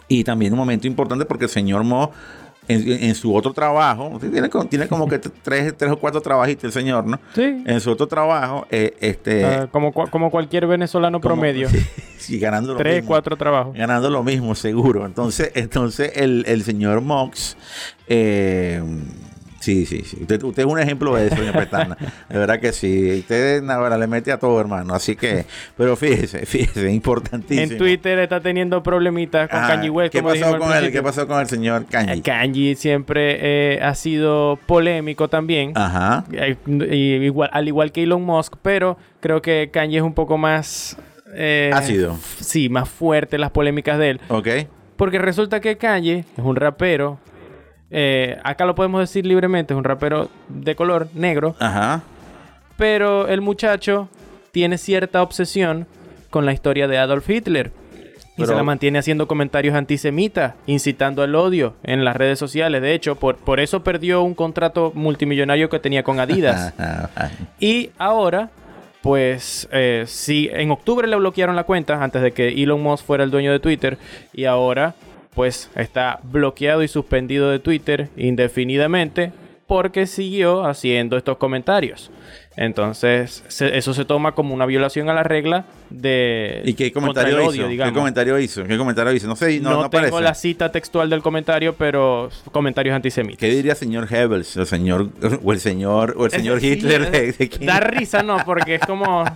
Y 0.08 0.24
también 0.24 0.52
un 0.52 0.58
momento 0.58 0.88
importante 0.88 1.24
porque 1.24 1.44
el 1.44 1.50
señor 1.50 1.84
Moss 1.84 2.10
en, 2.68 3.14
su 3.14 3.34
otro 3.34 3.52
trabajo, 3.52 4.18
tiene, 4.20 4.48
tiene 4.68 4.86
como 4.86 5.08
que 5.08 5.18
tres, 5.18 5.76
tres 5.76 5.90
o 5.90 5.98
cuatro 5.98 6.20
trabajitos 6.20 6.64
el 6.64 6.72
señor, 6.72 7.04
¿no? 7.06 7.18
Sí. 7.34 7.62
En 7.66 7.80
su 7.80 7.90
otro 7.90 8.06
trabajo, 8.06 8.66
eh, 8.70 8.96
este... 9.00 9.44
Ah, 9.44 9.68
como, 9.70 9.92
como 9.92 10.30
cualquier 10.30 10.66
venezolano 10.66 11.20
promedio. 11.20 11.68
Sí, 12.20 12.38
ganando 12.38 12.74
lo 12.74 12.78
Tres, 12.78 13.02
cuatro 13.06 13.34
trabajos. 13.34 13.74
Ganando 13.74 14.10
lo 14.10 14.22
mismo, 14.22 14.54
seguro. 14.54 15.06
Entonces, 15.06 15.52
entonces 15.54 16.12
el, 16.16 16.44
el 16.46 16.62
señor 16.62 17.00
Mox... 17.00 17.56
Eh, 18.08 18.82
Sí, 19.60 19.84
sí, 19.84 20.02
sí. 20.04 20.18
Usted, 20.22 20.42
es 20.58 20.64
un 20.64 20.80
ejemplo 20.80 21.14
de 21.14 21.26
eso, 21.26 21.36
doña 21.36 21.52
Petana. 21.52 21.96
De 22.28 22.38
verdad 22.38 22.58
que 22.58 22.72
sí. 22.72 23.20
Usted 23.20 23.62
ahora 23.68 23.98
le 23.98 24.06
mete 24.06 24.32
a 24.32 24.38
todo, 24.38 24.58
hermano. 24.58 24.94
Así 24.94 25.16
que, 25.16 25.44
pero 25.76 25.96
fíjese, 25.96 26.46
fíjese, 26.46 26.90
importantísimo. 26.90 27.72
En 27.72 27.78
Twitter 27.78 28.18
está 28.18 28.40
teniendo 28.40 28.82
problemitas 28.82 29.50
con 29.50 29.62
ah, 29.62 29.68
Kanji 29.68 29.90
West. 29.90 30.12
¿Qué 30.12 30.22
pasó 30.22 30.58
con 30.58 30.72
él? 30.72 30.90
¿Qué 30.90 31.02
pasó 31.02 31.26
con 31.28 31.40
el 31.40 31.46
señor 31.46 31.84
Kanji? 31.86 32.22
Kanji 32.22 32.74
siempre 32.74 33.74
eh, 33.74 33.80
ha 33.82 33.94
sido 33.94 34.58
polémico 34.66 35.28
también. 35.28 35.72
Ajá. 35.74 36.24
Eh, 36.32 36.56
igual, 37.22 37.50
al 37.52 37.68
igual 37.68 37.92
que 37.92 38.02
Elon 38.02 38.22
Musk, 38.22 38.54
pero 38.62 38.96
creo 39.20 39.42
que 39.42 39.70
Kanji 39.70 39.98
es 39.98 40.02
un 40.02 40.14
poco 40.14 40.38
más... 40.38 40.96
Eh, 41.34 41.70
Ácido. 41.72 42.18
Sí, 42.40 42.68
más 42.70 42.88
fuerte 42.88 43.38
las 43.38 43.50
polémicas 43.50 43.98
de 43.98 44.10
él. 44.10 44.20
Ok. 44.28 44.48
Porque 44.96 45.18
resulta 45.18 45.60
que 45.60 45.78
Kanye 45.78 46.26
es 46.36 46.44
un 46.44 46.56
rapero 46.56 47.18
eh, 47.90 48.38
acá 48.44 48.64
lo 48.66 48.74
podemos 48.74 49.00
decir 49.00 49.26
libremente, 49.26 49.74
es 49.74 49.78
un 49.78 49.84
rapero 49.84 50.28
de 50.48 50.74
color 50.76 51.08
negro. 51.14 51.56
Ajá. 51.58 52.02
Pero 52.76 53.28
el 53.28 53.40
muchacho 53.40 54.08
tiene 54.52 54.78
cierta 54.78 55.22
obsesión 55.22 55.86
con 56.30 56.46
la 56.46 56.52
historia 56.52 56.88
de 56.88 56.98
Adolf 56.98 57.28
Hitler. 57.28 57.72
Y 58.36 58.46
se 58.46 58.54
la 58.54 58.62
mantiene 58.62 58.98
haciendo 58.98 59.28
comentarios 59.28 59.74
antisemitas, 59.74 60.54
incitando 60.64 61.22
al 61.22 61.34
odio 61.34 61.74
en 61.82 62.06
las 62.06 62.16
redes 62.16 62.38
sociales. 62.38 62.80
De 62.80 62.94
hecho, 62.94 63.16
por, 63.16 63.36
por 63.36 63.60
eso 63.60 63.84
perdió 63.84 64.22
un 64.22 64.34
contrato 64.34 64.92
multimillonario 64.94 65.68
que 65.68 65.78
tenía 65.78 66.02
con 66.02 66.20
Adidas. 66.20 66.72
y 67.60 67.90
ahora, 67.98 68.48
pues, 69.02 69.68
eh, 69.72 70.04
sí, 70.06 70.48
en 70.54 70.70
octubre 70.70 71.06
le 71.06 71.16
bloquearon 71.16 71.54
la 71.54 71.64
cuenta 71.64 72.02
antes 72.02 72.22
de 72.22 72.32
que 72.32 72.48
Elon 72.48 72.82
Musk 72.82 73.04
fuera 73.04 73.24
el 73.24 73.30
dueño 73.30 73.52
de 73.52 73.60
Twitter. 73.60 73.98
Y 74.32 74.46
ahora 74.46 74.94
pues 75.40 75.70
está 75.74 76.20
bloqueado 76.22 76.82
y 76.82 76.88
suspendido 76.88 77.50
de 77.50 77.60
Twitter 77.60 78.10
indefinidamente 78.18 79.32
porque 79.66 80.06
siguió 80.06 80.66
haciendo 80.66 81.16
estos 81.16 81.38
comentarios. 81.38 82.10
Entonces, 82.56 83.42
eso 83.58 83.94
se 83.94 84.04
toma 84.04 84.32
como 84.32 84.52
una 84.52 84.66
violación 84.66 85.08
a 85.08 85.14
la 85.14 85.22
regla 85.22 85.64
de. 85.88 86.60
¿Y 86.66 86.74
qué 86.74 86.92
comentario 86.92 87.40
hizo? 87.50 87.66
¿Qué 87.66 87.90
comentario 87.90 88.38
hizo? 88.38 88.64
¿Qué 88.66 88.76
comentario 88.76 89.14
hizo? 89.14 89.28
No 89.28 89.34
sé, 89.34 89.58
no, 89.60 89.70
no, 89.70 89.88
tengo 89.88 90.20
la 90.20 90.34
cita 90.34 90.70
textual 90.70 91.08
del 91.08 91.22
comentario, 91.22 91.74
pero 91.74 92.28
comentarios 92.52 92.94
antisemitas. 92.94 93.40
¿Qué 93.40 93.48
diría 93.48 93.72
el 93.72 93.78
señor 93.78 94.10
Goebbels? 94.10 94.58
El 94.58 94.66
señor, 94.66 95.08
o 95.42 95.52
el 95.54 95.60
señor, 95.60 96.16
o 96.18 96.26
el 96.26 96.32
señor 96.32 96.62
Hitler. 96.62 97.10
de, 97.10 97.50
da 97.62 97.80
risa, 97.80 98.22
no, 98.22 98.44
porque 98.44 98.74
es 98.74 98.82
como. 98.82 99.24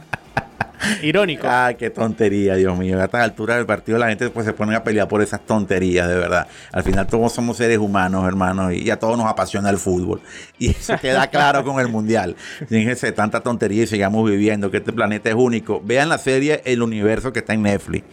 Irónico. 1.02 1.46
Ay, 1.48 1.74
qué 1.76 1.90
tontería, 1.90 2.54
Dios 2.54 2.78
mío. 2.78 3.00
A 3.00 3.04
estas 3.04 3.22
alturas 3.22 3.56
del 3.56 3.66
partido 3.66 3.98
la 3.98 4.08
gente 4.08 4.28
pues, 4.30 4.46
se 4.46 4.52
pone 4.52 4.74
a 4.74 4.84
pelear 4.84 5.08
por 5.08 5.22
esas 5.22 5.44
tonterías, 5.44 6.08
de 6.08 6.14
verdad. 6.14 6.46
Al 6.72 6.82
final 6.82 7.06
todos 7.06 7.32
somos 7.32 7.56
seres 7.56 7.78
humanos, 7.78 8.26
hermanos, 8.26 8.72
y 8.74 8.90
a 8.90 8.98
todos 8.98 9.16
nos 9.16 9.26
apasiona 9.26 9.70
el 9.70 9.78
fútbol. 9.78 10.20
Y 10.58 10.70
eso 10.70 10.94
queda 11.00 11.26
claro 11.28 11.64
con 11.64 11.80
el 11.80 11.88
Mundial. 11.88 12.36
Fíjense, 12.68 13.12
tanta 13.12 13.40
tontería 13.40 13.84
y 13.84 13.86
sigamos 13.86 14.28
viviendo, 14.28 14.70
que 14.70 14.78
este 14.78 14.92
planeta 14.92 15.28
es 15.28 15.34
único. 15.34 15.80
Vean 15.84 16.08
la 16.08 16.18
serie 16.18 16.62
El 16.64 16.82
Universo 16.82 17.32
que 17.32 17.40
está 17.40 17.54
en 17.54 17.62
Netflix. 17.62 18.04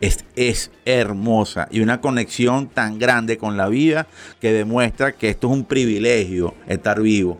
Es, 0.00 0.24
es, 0.34 0.72
hermosa 0.84 1.68
y 1.70 1.80
una 1.80 2.00
conexión 2.00 2.68
tan 2.68 2.98
grande 2.98 3.38
con 3.38 3.56
la 3.56 3.68
vida 3.68 4.08
que 4.40 4.52
demuestra 4.52 5.12
que 5.12 5.28
esto 5.28 5.46
es 5.46 5.52
un 5.52 5.64
privilegio 5.64 6.54
estar 6.66 7.00
vivo. 7.00 7.38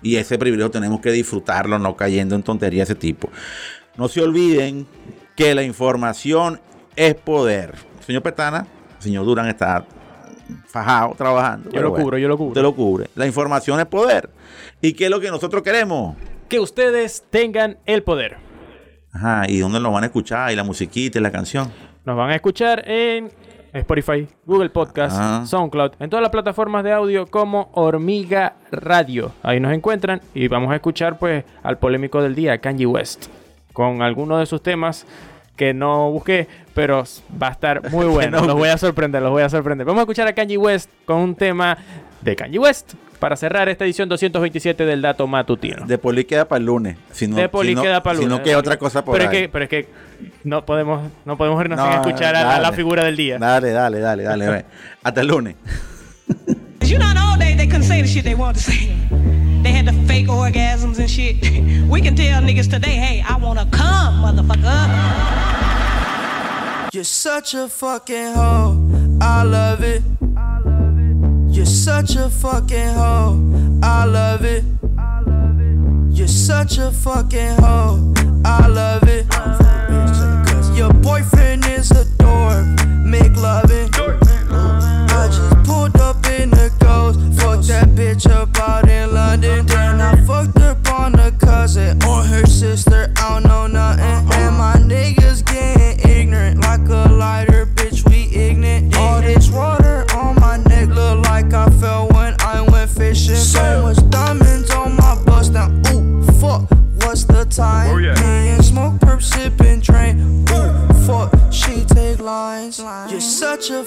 Y 0.00 0.16
ese 0.16 0.38
privilegio 0.38 0.70
tenemos 0.70 1.00
que 1.00 1.10
disfrutarlo, 1.10 1.78
no 1.78 1.96
cayendo 1.96 2.34
en 2.34 2.42
tonterías 2.42 2.88
de 2.88 2.94
ese 2.94 3.00
tipo. 3.00 3.30
No 3.98 4.06
se 4.06 4.22
olviden 4.22 4.86
que 5.34 5.56
la 5.56 5.64
información 5.64 6.60
es 6.94 7.16
poder. 7.16 7.74
Señor 8.06 8.22
Petana, 8.22 8.64
señor 9.00 9.26
Durán 9.26 9.48
está 9.48 9.84
fajado 10.68 11.16
trabajando. 11.18 11.68
Yo 11.72 11.82
lo 11.82 11.92
cubro, 11.92 12.16
yo 12.16 12.28
lo 12.28 12.36
cubro. 12.36 12.50
Usted 12.50 12.62
lo 12.62 12.74
cubre. 12.76 13.10
La 13.16 13.26
información 13.26 13.80
es 13.80 13.86
poder. 13.86 14.30
¿Y 14.80 14.92
qué 14.92 15.06
es 15.06 15.10
lo 15.10 15.18
que 15.18 15.32
nosotros 15.32 15.64
queremos? 15.64 16.16
Que 16.48 16.60
ustedes 16.60 17.24
tengan 17.28 17.78
el 17.86 18.04
poder. 18.04 18.36
Ajá, 19.12 19.46
¿y 19.48 19.58
dónde 19.58 19.80
lo 19.80 19.90
van 19.90 20.04
a 20.04 20.06
escuchar? 20.06 20.52
¿Y 20.52 20.54
la 20.54 20.62
musiquita 20.62 21.18
y 21.18 21.20
la 21.20 21.32
canción? 21.32 21.68
Nos 22.04 22.16
van 22.16 22.30
a 22.30 22.36
escuchar 22.36 22.88
en 22.88 23.32
Spotify, 23.72 24.28
Google 24.46 24.70
Podcast, 24.70 25.48
SoundCloud, 25.50 25.94
en 25.98 26.08
todas 26.08 26.22
las 26.22 26.30
plataformas 26.30 26.84
de 26.84 26.92
audio 26.92 27.26
como 27.26 27.68
Hormiga 27.72 28.54
Radio. 28.70 29.32
Ahí 29.42 29.58
nos 29.58 29.72
encuentran 29.72 30.20
y 30.34 30.46
vamos 30.46 30.70
a 30.70 30.76
escuchar 30.76 31.18
pues 31.18 31.44
al 31.64 31.78
polémico 31.78 32.22
del 32.22 32.36
día, 32.36 32.58
Kanye 32.58 32.86
West 32.86 33.28
con 33.78 34.02
algunos 34.02 34.40
de 34.40 34.46
sus 34.46 34.60
temas 34.60 35.06
que 35.54 35.72
no 35.72 36.10
busqué, 36.10 36.48
pero 36.74 37.04
va 37.40 37.46
a 37.46 37.52
estar 37.52 37.92
muy 37.92 38.06
bueno. 38.12 38.44
los 38.44 38.56
voy 38.56 38.70
a 38.70 38.76
sorprender, 38.76 39.22
los 39.22 39.30
voy 39.30 39.44
a 39.44 39.48
sorprender. 39.48 39.86
Vamos 39.86 40.00
a 40.00 40.02
escuchar 40.02 40.26
a 40.26 40.32
Kanye 40.32 40.58
West 40.58 40.90
con 41.04 41.18
un 41.18 41.36
tema 41.36 41.78
de 42.20 42.34
Kanye 42.34 42.58
West 42.58 42.94
para 43.20 43.36
cerrar 43.36 43.68
esta 43.68 43.84
edición 43.84 44.08
227 44.08 44.84
del 44.84 45.00
Dato 45.00 45.28
Matutino. 45.28 45.86
De 45.86 45.96
Poli 45.96 46.24
queda 46.24 46.48
para 46.48 46.58
el 46.58 46.66
lunes. 46.66 46.96
Si 47.12 47.28
de 47.28 47.48
Poli 47.48 47.76
queda 47.76 48.02
para 48.02 48.18
el 48.18 48.24
lunes. 48.24 48.34
Si 48.34 48.38
no 48.40 48.44
queda 48.44 48.58
otra 48.58 48.78
cosa 48.78 49.04
por 49.04 49.16
pero 49.16 49.30
ahí. 49.30 49.36
Es 49.36 49.42
que, 49.42 49.48
pero 49.48 49.62
es 49.62 49.70
que 49.70 49.88
no 50.42 50.66
podemos, 50.66 51.12
no 51.24 51.38
podemos 51.38 51.64
irnos 51.64 51.80
sin 51.80 51.92
escuchar 51.92 52.34
a, 52.34 52.58
la 52.58 52.72
figura 52.72 53.04
del 53.04 53.16
día. 53.16 53.38
Dale, 53.38 53.70
dale, 53.70 54.00
dale, 54.00 54.24
dale. 54.24 54.64
Hasta 55.04 55.20
el 55.20 55.28
lunes. 55.28 55.54
They 59.62 59.72
had 59.72 59.86
the 59.86 59.92
fake 60.06 60.28
orgasms 60.28 60.98
and 60.98 61.10
shit. 61.10 61.36
We 61.88 62.02
can 62.02 62.14
tell 62.14 62.42
niggas 62.42 62.68
today, 62.70 62.96
hey, 62.96 63.24
I 63.26 63.36
wanna 63.38 63.66
come, 63.72 64.22
motherfucker. 64.22 65.38
You're 66.92 67.04
such 67.04 67.54
a 67.54 67.68
fucking 67.68 68.34
hoe. 68.34 69.18
I 69.20 69.42
love 69.42 69.82
it. 69.82 70.02
You're 71.54 71.66
such 71.66 72.16
a 72.16 72.28
fucking 72.30 72.94
hoe. 72.94 73.80
I 73.82 74.04
love 74.04 74.44
it. 74.44 74.64
I 74.98 75.20
love 75.20 75.60
it. 75.60 76.16
You're 76.16 76.28
such 76.28 76.78
a 76.78 76.90
fucking 76.90 77.56
hoe. 77.60 78.14
I 78.44 78.66
love 78.66 79.04
it. 79.04 79.26
Your 79.34 79.67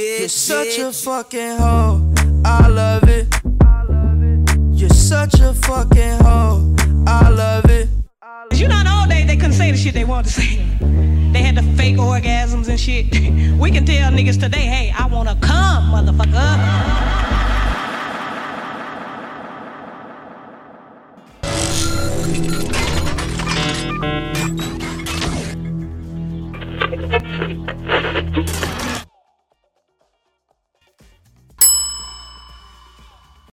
You're 0.00 0.28
such 0.28 0.78
a 0.78 0.92
fucking 0.92 1.58
hoe. 1.58 2.00
I 2.42 2.68
love 2.68 3.04
it. 3.04 3.26
You're 4.72 4.88
such 4.88 5.38
a 5.40 5.52
fucking 5.52 6.24
hoe. 6.24 6.74
I 7.06 7.28
love 7.28 7.66
it. 7.66 7.88
You 8.54 8.68
know, 8.68 8.78
in 8.78 8.86
the 8.86 8.96
old 8.98 9.10
days 9.10 9.26
they 9.26 9.36
couldn't 9.36 9.52
say 9.52 9.70
the 9.70 9.76
shit 9.76 9.92
they 9.92 10.04
wanted 10.04 10.32
to 10.32 10.40
say. 10.40 10.56
They 11.32 11.42
had 11.42 11.54
the 11.54 11.62
fake 11.76 11.96
orgasms 11.96 12.68
and 12.68 12.80
shit. 12.80 13.12
We 13.60 13.70
can 13.70 13.84
tell 13.84 14.10
niggas 14.10 14.40
today, 14.40 14.64
hey, 14.74 14.90
I 14.98 15.04
wanna 15.06 15.36
come, 15.42 15.92
motherfucker. 15.92 17.29